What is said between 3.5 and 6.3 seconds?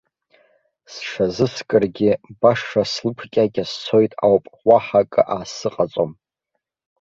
сцоит ауп, уаҳа акы аасзыҟаҵом.